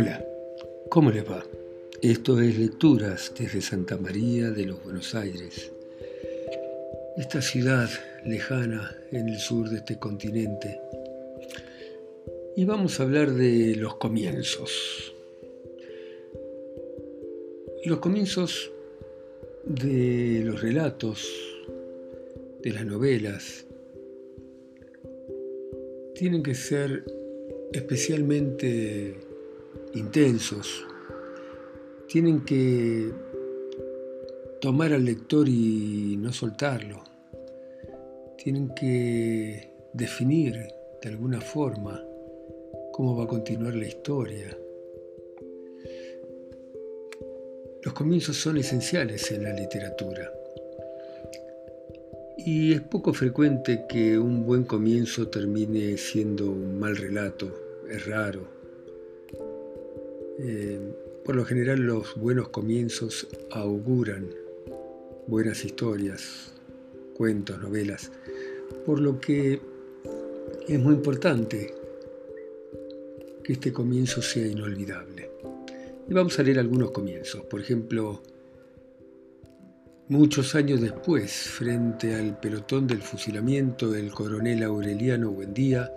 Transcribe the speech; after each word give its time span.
Hola, 0.00 0.24
¿cómo 0.90 1.10
les 1.10 1.28
va? 1.28 1.44
Esto 2.00 2.40
es 2.40 2.56
Lecturas 2.56 3.32
desde 3.36 3.60
Santa 3.60 3.96
María 3.96 4.48
de 4.52 4.64
los 4.64 4.80
Buenos 4.84 5.12
Aires, 5.16 5.72
esta 7.16 7.42
ciudad 7.42 7.90
lejana 8.24 8.96
en 9.10 9.28
el 9.28 9.40
sur 9.40 9.68
de 9.68 9.78
este 9.78 9.98
continente. 9.98 10.80
Y 12.54 12.64
vamos 12.64 13.00
a 13.00 13.02
hablar 13.02 13.32
de 13.32 13.74
los 13.74 13.96
comienzos. 13.96 15.16
Los 17.84 17.98
comienzos 17.98 18.70
de 19.64 20.42
los 20.44 20.62
relatos, 20.62 21.28
de 22.62 22.70
las 22.70 22.86
novelas, 22.86 23.66
tienen 26.14 26.44
que 26.44 26.54
ser 26.54 27.04
especialmente 27.72 29.26
intensos, 29.94 30.86
tienen 32.08 32.44
que 32.44 33.12
tomar 34.60 34.92
al 34.92 35.04
lector 35.04 35.48
y 35.48 36.16
no 36.18 36.32
soltarlo, 36.32 37.02
tienen 38.36 38.74
que 38.74 39.72
definir 39.92 40.54
de 41.02 41.08
alguna 41.08 41.40
forma 41.40 42.02
cómo 42.92 43.16
va 43.16 43.24
a 43.24 43.28
continuar 43.28 43.74
la 43.74 43.86
historia. 43.86 44.56
Los 47.82 47.94
comienzos 47.94 48.36
son 48.36 48.58
esenciales 48.58 49.30
en 49.30 49.44
la 49.44 49.52
literatura. 49.52 50.32
Y 52.36 52.72
es 52.72 52.80
poco 52.80 53.12
frecuente 53.12 53.84
que 53.88 54.18
un 54.18 54.44
buen 54.44 54.64
comienzo 54.64 55.28
termine 55.28 55.96
siendo 55.96 56.50
un 56.50 56.78
mal 56.78 56.96
relato, 56.96 57.52
es 57.88 58.06
raro. 58.06 58.57
Eh, 60.38 60.78
por 61.24 61.34
lo 61.34 61.44
general 61.44 61.80
los 61.80 62.14
buenos 62.14 62.48
comienzos 62.48 63.26
auguran 63.50 64.26
buenas 65.26 65.64
historias, 65.64 66.52
cuentos, 67.14 67.60
novelas, 67.60 68.12
por 68.86 69.00
lo 69.00 69.20
que 69.20 69.60
es 70.68 70.78
muy 70.78 70.94
importante 70.94 71.74
que 73.42 73.52
este 73.52 73.72
comienzo 73.72 74.22
sea 74.22 74.46
inolvidable. 74.46 75.30
Y 76.08 76.14
vamos 76.14 76.38
a 76.38 76.42
leer 76.42 76.60
algunos 76.60 76.92
comienzos. 76.92 77.44
Por 77.46 77.60
ejemplo, 77.60 78.22
muchos 80.08 80.54
años 80.54 80.80
después, 80.80 81.32
frente 81.32 82.14
al 82.14 82.38
pelotón 82.38 82.86
del 82.86 83.02
fusilamiento, 83.02 83.94
el 83.94 84.12
coronel 84.12 84.62
Aureliano 84.62 85.30
Buendía 85.30 85.92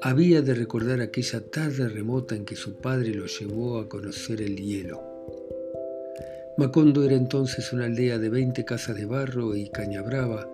había 0.00 0.42
de 0.42 0.54
recordar 0.54 1.00
aquella 1.00 1.40
tarde 1.40 1.88
remota 1.88 2.36
en 2.36 2.44
que 2.44 2.54
su 2.54 2.76
padre 2.76 3.14
lo 3.14 3.26
llevó 3.26 3.78
a 3.78 3.88
conocer 3.88 4.40
el 4.40 4.56
hielo. 4.56 5.02
Macondo 6.56 7.04
era 7.04 7.16
entonces 7.16 7.72
una 7.72 7.86
aldea 7.86 8.18
de 8.18 8.28
20 8.28 8.64
casas 8.64 8.96
de 8.96 9.06
barro 9.06 9.56
y 9.56 9.70
caña 9.70 10.02
brava, 10.02 10.48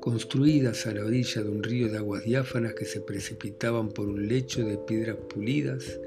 construidas 0.00 0.86
a 0.86 0.92
la 0.92 1.04
orilla 1.04 1.42
de 1.42 1.48
un 1.48 1.62
río 1.62 1.88
de 1.88 1.98
aguas 1.98 2.24
diáfanas 2.24 2.74
que 2.74 2.84
se 2.84 3.00
precipitaban 3.00 3.90
por 3.90 4.08
un 4.08 4.28
lecho 4.28 4.64
de 4.64 4.76
piedras 4.76 5.16
pulidas, 5.16 5.98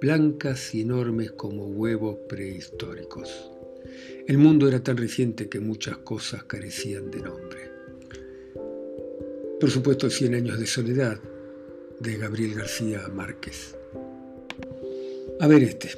blancas 0.00 0.74
y 0.74 0.82
enormes 0.82 1.32
como 1.32 1.66
huevos 1.66 2.16
prehistóricos. 2.28 3.50
El 4.26 4.38
mundo 4.38 4.68
era 4.68 4.82
tan 4.82 4.96
reciente 4.96 5.48
que 5.48 5.60
muchas 5.60 5.98
cosas 5.98 6.44
carecían 6.44 7.10
de 7.10 7.20
nombre. 7.20 7.70
Por 9.58 9.70
supuesto, 9.70 10.08
Cien 10.08 10.34
años 10.34 10.58
de 10.58 10.66
soledad, 10.66 11.20
de 12.00 12.16
Gabriel 12.16 12.54
García 12.54 13.02
Márquez. 13.14 13.76
A 15.38 15.46
ver 15.46 15.62
este. 15.62 15.90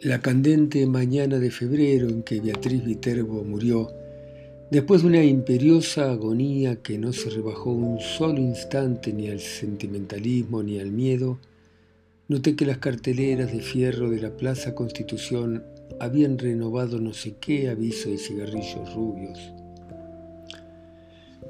La 0.00 0.20
candente 0.20 0.84
mañana 0.86 1.38
de 1.38 1.50
febrero 1.50 2.08
en 2.08 2.22
que 2.24 2.40
Beatriz 2.40 2.84
Viterbo 2.84 3.44
murió, 3.44 3.90
después 4.70 5.02
de 5.02 5.08
una 5.08 5.24
imperiosa 5.24 6.10
agonía 6.10 6.82
que 6.82 6.98
no 6.98 7.12
se 7.12 7.30
rebajó 7.30 7.70
un 7.70 8.00
solo 8.00 8.40
instante 8.40 9.12
ni 9.12 9.28
al 9.28 9.40
sentimentalismo 9.40 10.62
ni 10.62 10.80
al 10.80 10.90
miedo, 10.90 11.38
noté 12.28 12.56
que 12.56 12.66
las 12.66 12.78
carteleras 12.78 13.52
de 13.52 13.60
fierro 13.60 14.10
de 14.10 14.20
la 14.20 14.36
Plaza 14.36 14.74
Constitución 14.74 15.64
habían 16.00 16.38
renovado 16.38 17.00
no 17.00 17.12
sé 17.14 17.36
qué 17.40 17.68
aviso 17.68 18.10
de 18.10 18.18
cigarrillos 18.18 18.94
rubios. 18.94 19.38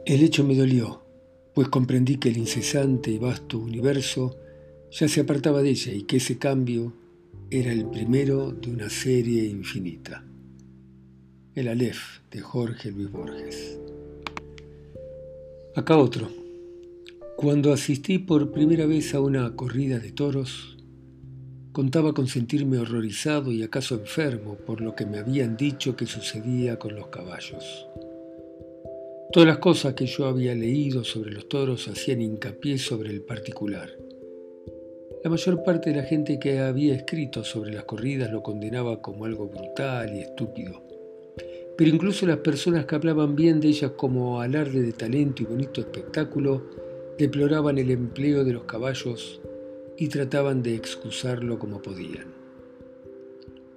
El 0.04 0.22
hecho 0.22 0.44
me 0.44 0.54
dolió 0.54 1.03
pues 1.54 1.68
comprendí 1.68 2.16
que 2.16 2.28
el 2.28 2.36
incesante 2.36 3.12
y 3.12 3.18
vasto 3.18 3.58
universo 3.58 4.36
ya 4.90 5.08
se 5.08 5.20
apartaba 5.20 5.62
de 5.62 5.70
ella 5.70 5.92
y 5.92 6.02
que 6.02 6.16
ese 6.16 6.36
cambio 6.36 6.92
era 7.50 7.72
el 7.72 7.86
primero 7.86 8.50
de 8.50 8.70
una 8.70 8.90
serie 8.90 9.44
infinita. 9.44 10.24
El 11.54 11.68
Aleph 11.68 12.20
de 12.32 12.40
Jorge 12.40 12.90
Luis 12.90 13.10
Borges. 13.10 13.78
Acá 15.76 15.96
otro. 15.96 16.28
Cuando 17.36 17.72
asistí 17.72 18.18
por 18.18 18.50
primera 18.50 18.86
vez 18.86 19.14
a 19.14 19.20
una 19.20 19.54
corrida 19.54 19.98
de 19.98 20.12
toros, 20.12 20.76
contaba 21.72 22.14
con 22.14 22.26
sentirme 22.28 22.78
horrorizado 22.78 23.52
y 23.52 23.62
acaso 23.62 23.96
enfermo 23.96 24.56
por 24.56 24.80
lo 24.80 24.94
que 24.94 25.06
me 25.06 25.18
habían 25.18 25.56
dicho 25.56 25.96
que 25.96 26.06
sucedía 26.06 26.78
con 26.78 26.94
los 26.94 27.08
caballos. 27.08 27.86
Todas 29.34 29.48
las 29.48 29.58
cosas 29.58 29.94
que 29.94 30.06
yo 30.06 30.26
había 30.26 30.54
leído 30.54 31.02
sobre 31.02 31.32
los 31.32 31.48
toros 31.48 31.88
hacían 31.88 32.22
hincapié 32.22 32.78
sobre 32.78 33.10
el 33.10 33.20
particular. 33.20 33.90
La 35.24 35.28
mayor 35.28 35.64
parte 35.64 35.90
de 35.90 35.96
la 35.96 36.04
gente 36.04 36.38
que 36.38 36.60
había 36.60 36.94
escrito 36.94 37.42
sobre 37.42 37.72
las 37.72 37.82
corridas 37.82 38.30
lo 38.30 38.44
condenaba 38.44 39.02
como 39.02 39.24
algo 39.24 39.48
brutal 39.48 40.14
y 40.14 40.20
estúpido. 40.20 40.84
Pero 41.76 41.90
incluso 41.90 42.26
las 42.26 42.36
personas 42.36 42.86
que 42.86 42.94
hablaban 42.94 43.34
bien 43.34 43.58
de 43.58 43.66
ellas 43.66 43.90
como 43.96 44.40
alarde 44.40 44.82
de 44.82 44.92
talento 44.92 45.42
y 45.42 45.46
bonito 45.46 45.80
espectáculo 45.80 46.70
deploraban 47.18 47.78
el 47.78 47.90
empleo 47.90 48.44
de 48.44 48.52
los 48.52 48.62
caballos 48.66 49.40
y 49.98 50.06
trataban 50.06 50.62
de 50.62 50.76
excusarlo 50.76 51.58
como 51.58 51.82
podían. 51.82 52.32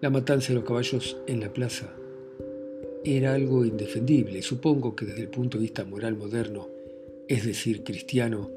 La 0.02 0.12
matanza 0.12 0.50
de 0.50 0.60
los 0.60 0.66
caballos 0.66 1.18
en 1.26 1.40
la 1.40 1.52
plaza 1.52 1.96
era 3.16 3.34
algo 3.34 3.64
indefendible. 3.64 4.42
Supongo 4.42 4.96
que 4.96 5.06
desde 5.06 5.22
el 5.22 5.30
punto 5.30 5.58
de 5.58 5.64
vista 5.64 5.86
moral 5.86 6.18
moderno, 6.18 6.68
es 7.28 7.46
decir, 7.46 7.84
cristiano, 7.84 8.50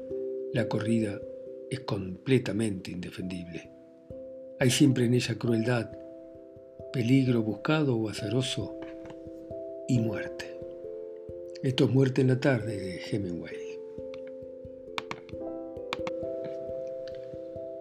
la 0.53 0.67
corrida 0.67 1.21
es 1.69 1.81
completamente 1.81 2.91
indefendible. 2.91 3.69
Hay 4.59 4.69
siempre 4.69 5.05
en 5.05 5.13
ella 5.13 5.35
crueldad, 5.35 5.91
peligro 6.91 7.41
buscado 7.41 7.95
o 7.95 8.09
azaroso 8.09 8.79
y 9.87 9.99
muerte. 9.99 10.57
Esto 11.63 11.85
es 11.85 11.91
Muerte 11.91 12.21
en 12.21 12.27
la 12.27 12.39
tarde 12.39 12.75
de 12.75 12.99
Hemingway. 13.09 13.55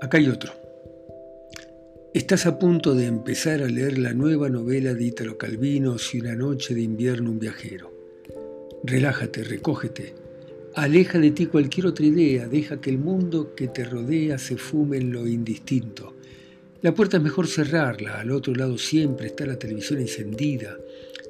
Acá 0.01 0.19
hay 0.19 0.29
otro. 0.29 0.60
Estás 2.13 2.45
a 2.47 2.59
punto 2.59 2.97
de 2.97 3.07
empezar 3.07 3.63
a 3.63 3.69
leer 3.69 3.97
la 3.97 4.13
nueva 4.13 4.49
novela 4.49 4.95
de 4.95 5.05
Ítalo 5.05 5.39
Calvino, 5.39 5.97
Si 5.97 6.19
una 6.19 6.35
noche 6.35 6.75
de 6.75 6.81
invierno 6.81 7.31
un 7.31 7.39
viajero. 7.39 7.93
Relájate, 8.83 9.45
recógete. 9.45 10.17
Aleja 10.75 11.21
de 11.21 11.31
ti 11.31 11.47
cualquier 11.47 11.87
otra 11.87 12.05
idea, 12.05 12.49
deja 12.49 12.81
que 12.81 12.91
el 12.91 12.99
mundo 12.99 13.55
que 13.55 13.69
te 13.69 13.85
rodea 13.85 14.39
se 14.39 14.57
fume 14.57 14.97
en 14.97 15.13
lo 15.13 15.29
indistinto. 15.29 16.17
La 16.83 16.93
puerta 16.93 17.19
es 17.19 17.23
mejor 17.23 17.47
cerrarla, 17.47 18.19
al 18.19 18.33
otro 18.33 18.57
lado 18.57 18.77
siempre 18.77 19.29
está 19.29 19.47
la 19.47 19.61
televisión 19.61 20.01
encendida. 20.01 20.79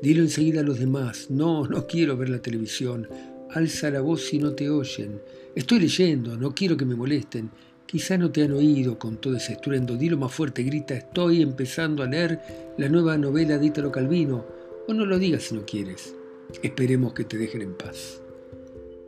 Dilo 0.01 0.23
enseguida 0.23 0.61
a 0.61 0.65
los 0.65 0.79
demás, 0.79 1.31
no, 1.31 1.67
no 1.67 1.87
quiero 1.87 2.17
ver 2.17 2.31
la 2.31 2.41
televisión. 2.41 3.07
Alza 3.51 3.91
la 3.91 4.01
voz 4.01 4.23
si 4.23 4.39
no 4.39 4.55
te 4.55 4.71
oyen. 4.71 5.21
Estoy 5.55 5.81
leyendo, 5.81 6.39
no 6.39 6.55
quiero 6.55 6.79
que 6.79 6.87
me 6.87 6.94
molesten. 6.94 7.50
Quizá 7.90 8.16
no 8.16 8.31
te 8.31 8.44
han 8.44 8.52
oído 8.52 9.00
con 9.00 9.16
todo 9.16 9.37
ese 9.37 9.54
estruendo. 9.54 9.96
Dilo 9.96 10.16
más 10.16 10.32
fuerte, 10.32 10.62
grita, 10.62 10.94
estoy 10.94 11.42
empezando 11.42 12.04
a 12.04 12.06
leer 12.06 12.38
la 12.78 12.88
nueva 12.88 13.19
novela 13.19 13.58
de 13.58 13.66
Ítalo 13.66 13.90
Calvino. 13.90 14.46
O 14.87 14.94
no 14.94 15.04
lo 15.04 15.19
digas 15.19 15.42
si 15.42 15.56
no 15.56 15.66
quieres. 15.66 16.14
Esperemos 16.62 17.14
que 17.14 17.25
te 17.25 17.37
dejen 17.37 17.62
en 17.62 17.75
paz. 17.75 18.22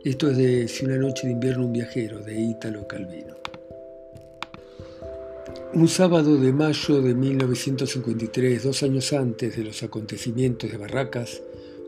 Esto 0.03 0.31
es 0.31 0.35
de 0.35 0.67
Si 0.67 0.83
una 0.83 0.97
noche 0.97 1.27
de 1.27 1.31
invierno 1.31 1.65
un 1.65 1.71
viajero, 1.71 2.19
de 2.19 2.37
Ítalo 2.37 2.85
Calvino. 2.85 3.37
Un 5.73 5.87
sábado 5.87 6.35
de 6.35 6.51
mayo 6.51 7.01
de 7.01 7.15
1953, 7.15 8.63
dos 8.63 8.83
años 8.83 9.13
antes 9.13 9.55
de 9.55 9.63
los 9.63 9.81
acontecimientos 9.81 10.69
de 10.69 10.75
Barracas, 10.75 11.41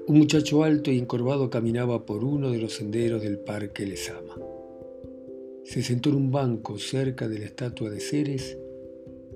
un 0.08 0.18
muchacho 0.18 0.64
alto 0.64 0.92
y 0.92 1.00
encorvado 1.00 1.50
caminaba 1.50 2.06
por 2.06 2.24
uno 2.24 2.52
de 2.52 2.60
los 2.60 2.76
senderos 2.76 3.22
del 3.22 3.38
Parque 3.38 3.86
Lesama. 3.86 4.36
Se 5.66 5.82
sentó 5.82 6.10
en 6.10 6.16
un 6.16 6.32
banco 6.32 6.78
cerca 6.78 7.28
de 7.28 7.40
la 7.40 7.46
estatua 7.46 7.90
de 7.90 8.00
Ceres 8.00 8.56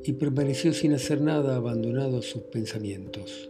y 0.04 0.14
permaneció 0.14 0.74
sin 0.74 0.94
hacer 0.94 1.22
nada 1.22 1.56
abandonado 1.56 2.20
a 2.20 2.22
sus 2.22 2.44
pensamientos. 2.44 3.50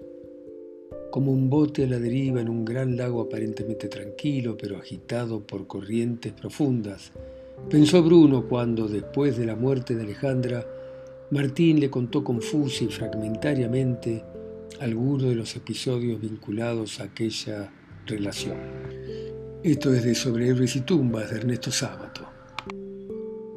Como 1.11 1.33
un 1.33 1.49
bote 1.49 1.83
a 1.83 1.87
la 1.87 1.99
deriva 1.99 2.39
en 2.39 2.47
un 2.47 2.63
gran 2.63 2.95
lago 2.95 3.19
aparentemente 3.19 3.89
tranquilo 3.89 4.55
pero 4.57 4.77
agitado 4.77 5.45
por 5.45 5.67
corrientes 5.67 6.31
profundas, 6.31 7.11
pensó 7.69 8.01
Bruno 8.01 8.47
cuando, 8.47 8.87
después 8.87 9.37
de 9.37 9.45
la 9.45 9.57
muerte 9.57 9.93
de 9.93 10.03
Alejandra, 10.03 10.65
Martín 11.31 11.81
le 11.81 11.89
contó 11.89 12.23
confusa 12.23 12.85
y 12.85 12.87
fragmentariamente 12.87 14.23
algunos 14.79 15.23
de 15.23 15.35
los 15.35 15.53
episodios 15.53 16.21
vinculados 16.21 17.01
a 17.01 17.03
aquella 17.03 17.73
relación. 18.07 18.57
Esto 19.63 19.93
es 19.93 20.05
de 20.05 20.15
Sobre 20.15 20.47
héroes 20.47 20.77
y 20.77 20.81
tumbas 20.81 21.29
de 21.29 21.39
Ernesto 21.39 21.71
Sábato. 21.71 22.28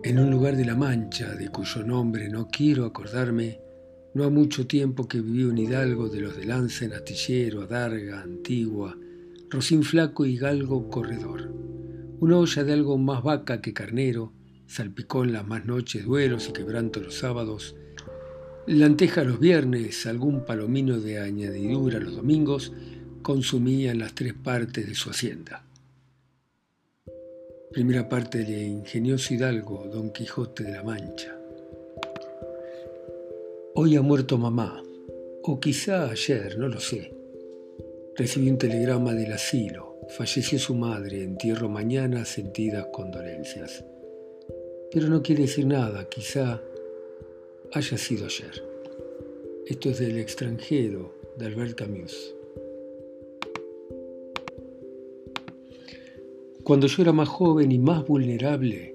En 0.04 0.18
un 0.18 0.32
lugar 0.32 0.56
de 0.56 0.64
la 0.64 0.74
Mancha, 0.74 1.32
de 1.36 1.48
cuyo 1.48 1.84
nombre 1.84 2.28
no 2.28 2.48
quiero 2.48 2.84
acordarme, 2.84 3.60
no 4.14 4.24
ha 4.24 4.30
mucho 4.30 4.66
tiempo 4.66 5.06
que 5.06 5.20
vivió 5.20 5.48
un 5.48 5.58
hidalgo 5.58 6.08
de 6.08 6.20
los 6.20 6.36
de 6.36 6.44
lanza 6.44 6.84
en 6.84 6.92
astillero, 6.92 7.62
adarga, 7.62 8.20
antigua, 8.20 8.98
rocín 9.48 9.84
flaco 9.84 10.26
y 10.26 10.36
galgo 10.36 10.90
corredor. 10.90 11.52
Una 12.18 12.38
olla 12.38 12.64
de 12.64 12.72
algo 12.72 12.98
más 12.98 13.22
vaca 13.22 13.60
que 13.60 13.72
carnero, 13.72 14.32
salpicón 14.66 15.32
las 15.32 15.46
más 15.46 15.66
noches, 15.66 16.04
duelos 16.04 16.48
y 16.48 16.52
quebranto 16.52 16.98
los 16.98 17.14
sábados, 17.14 17.76
lenteja 18.66 19.22
los 19.22 19.38
viernes, 19.38 20.04
algún 20.06 20.44
palomino 20.44 20.98
de 20.98 21.20
añadidura 21.20 22.00
los 22.00 22.16
domingos, 22.16 22.72
consumían 23.22 24.00
las 24.00 24.16
tres 24.16 24.34
partes 24.34 24.84
de 24.84 24.96
su 24.96 25.10
hacienda. 25.10 25.64
Primera 27.72 28.06
parte 28.06 28.44
del 28.44 28.64
ingenioso 28.64 29.32
hidalgo 29.32 29.88
Don 29.90 30.10
Quijote 30.10 30.62
de 30.62 30.72
la 30.72 30.82
Mancha. 30.82 31.34
Hoy 33.74 33.96
ha 33.96 34.02
muerto 34.02 34.36
mamá, 34.36 34.84
o 35.42 35.58
quizá 35.58 36.10
ayer, 36.10 36.58
no 36.58 36.68
lo 36.68 36.78
sé. 36.80 37.14
Recibí 38.14 38.50
un 38.50 38.58
telegrama 38.58 39.14
del 39.14 39.32
asilo. 39.32 39.96
Falleció 40.10 40.58
su 40.58 40.74
madre, 40.74 41.24
entierro 41.24 41.70
mañana, 41.70 42.26
sentidas 42.26 42.88
condolencias. 42.92 43.82
Pero 44.90 45.08
no 45.08 45.22
quiere 45.22 45.42
decir 45.42 45.66
nada, 45.66 46.10
quizá 46.10 46.60
haya 47.72 47.96
sido 47.96 48.26
ayer. 48.26 48.62
Esto 49.66 49.88
es 49.88 49.98
del 49.98 50.18
extranjero, 50.18 51.14
de 51.38 51.46
Albert 51.46 51.76
Camus. 51.76 52.34
Cuando 56.64 56.86
yo 56.86 57.02
era 57.02 57.12
más 57.12 57.28
joven 57.28 57.72
y 57.72 57.80
más 57.80 58.06
vulnerable, 58.06 58.92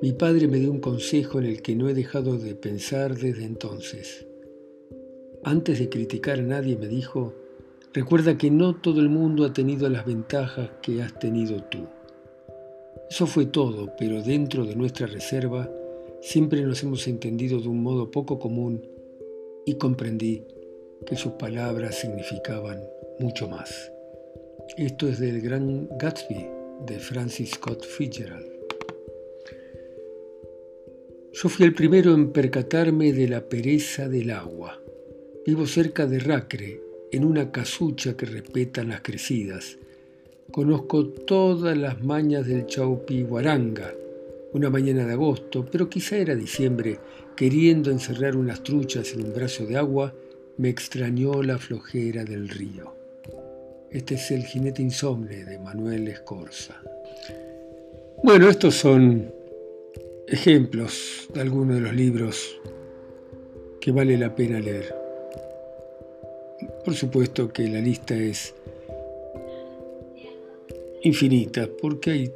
mi 0.00 0.12
padre 0.12 0.46
me 0.46 0.60
dio 0.60 0.70
un 0.70 0.78
consejo 0.78 1.40
en 1.40 1.46
el 1.46 1.60
que 1.60 1.74
no 1.74 1.88
he 1.88 1.94
dejado 1.94 2.38
de 2.38 2.54
pensar 2.54 3.16
desde 3.16 3.44
entonces. 3.44 4.24
Antes 5.42 5.80
de 5.80 5.88
criticar 5.88 6.38
a 6.38 6.42
nadie 6.42 6.76
me 6.76 6.86
dijo, 6.86 7.34
recuerda 7.92 8.38
que 8.38 8.52
no 8.52 8.76
todo 8.76 9.00
el 9.00 9.08
mundo 9.08 9.44
ha 9.44 9.52
tenido 9.52 9.88
las 9.88 10.06
ventajas 10.06 10.70
que 10.80 11.02
has 11.02 11.18
tenido 11.18 11.60
tú. 11.64 11.86
Eso 13.10 13.26
fue 13.26 13.46
todo, 13.46 13.92
pero 13.98 14.22
dentro 14.22 14.64
de 14.64 14.76
nuestra 14.76 15.08
reserva 15.08 15.68
siempre 16.20 16.62
nos 16.62 16.84
hemos 16.84 17.08
entendido 17.08 17.60
de 17.60 17.66
un 17.66 17.82
modo 17.82 18.12
poco 18.12 18.38
común 18.38 18.86
y 19.64 19.74
comprendí 19.74 20.44
que 21.04 21.16
sus 21.16 21.32
palabras 21.32 21.96
significaban 21.96 22.80
mucho 23.18 23.48
más. 23.48 23.90
Esto 24.76 25.08
es 25.08 25.18
del 25.18 25.40
gran 25.40 25.88
Gatsby 25.98 26.55
de 26.84 26.98
Francis 26.98 27.52
Scott 27.52 27.84
Fitzgerald. 27.84 28.46
Yo 31.32 31.48
fui 31.48 31.66
el 31.66 31.74
primero 31.74 32.14
en 32.14 32.32
percatarme 32.32 33.12
de 33.12 33.28
la 33.28 33.48
pereza 33.48 34.08
del 34.08 34.30
agua. 34.30 34.80
Vivo 35.46 35.66
cerca 35.66 36.06
de 36.06 36.18
Racre, 36.18 36.80
en 37.12 37.24
una 37.24 37.52
casucha 37.52 38.16
que 38.16 38.26
respetan 38.26 38.88
las 38.88 39.02
crecidas. 39.02 39.78
Conozco 40.50 41.06
todas 41.08 41.76
las 41.76 42.02
mañas 42.02 42.46
del 42.46 42.66
Chaupi 42.66 43.22
Guaranga, 43.22 43.92
una 44.52 44.70
mañana 44.70 45.04
de 45.04 45.12
agosto, 45.12 45.66
pero 45.70 45.88
quizá 45.88 46.16
era 46.16 46.34
diciembre, 46.34 46.98
queriendo 47.36 47.90
encerrar 47.90 48.36
unas 48.36 48.62
truchas 48.62 49.12
en 49.12 49.24
un 49.24 49.34
brazo 49.34 49.66
de 49.66 49.76
agua, 49.76 50.14
me 50.56 50.70
extrañó 50.70 51.42
la 51.42 51.58
flojera 51.58 52.24
del 52.24 52.48
río. 52.48 52.95
Este 53.90 54.14
es 54.14 54.30
el 54.30 54.44
jinete 54.44 54.82
insomne 54.82 55.44
de 55.44 55.58
Manuel 55.58 56.08
Escorza. 56.08 56.80
Bueno, 58.22 58.48
estos 58.48 58.74
son 58.74 59.32
ejemplos 60.26 61.28
de 61.32 61.40
algunos 61.40 61.76
de 61.76 61.80
los 61.82 61.94
libros 61.94 62.60
que 63.80 63.92
vale 63.92 64.18
la 64.18 64.34
pena 64.34 64.58
leer. 64.58 64.94
Por 66.84 66.94
supuesto 66.94 67.52
que 67.52 67.68
la 67.68 67.80
lista 67.80 68.14
es 68.14 68.54
infinita, 71.02 71.68
porque 71.80 72.10
hay 72.10 72.32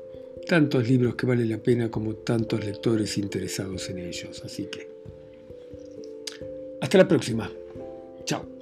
tantos 0.46 0.88
libros 0.88 1.14
que 1.16 1.26
vale 1.26 1.44
la 1.44 1.58
pena 1.58 1.90
como 1.90 2.14
tantos 2.14 2.64
lectores 2.64 3.18
interesados 3.18 3.88
en 3.90 3.98
ellos. 3.98 4.42
Así 4.44 4.66
que, 4.66 4.88
hasta 6.80 6.98
la 6.98 7.08
próxima. 7.08 7.50
Chao. 8.24 8.59